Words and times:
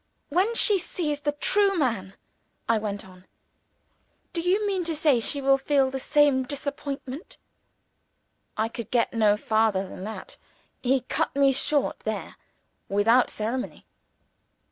"When 0.29 0.55
she 0.55 0.79
sees 0.79 1.19
the 1.19 1.31
true 1.33 1.77
man," 1.77 2.15
I 2.67 2.79
went 2.79 3.07
on, 3.07 3.27
"do 4.33 4.41
you 4.41 4.65
mean 4.65 4.83
to 4.85 4.95
say 4.95 5.19
she 5.19 5.41
will 5.43 5.59
feel 5.59 5.91
the 5.91 5.99
same 5.99 6.41
disappointment?" 6.41 7.37
I 8.57 8.67
could 8.67 8.89
get 8.89 9.13
no 9.13 9.37
farther 9.37 9.87
than 9.87 10.03
that. 10.05 10.39
He 10.81 11.01
cut 11.01 11.35
me 11.35 11.51
short 11.51 11.99
there, 11.99 12.35
without 12.89 13.29
ceremony. 13.29 13.85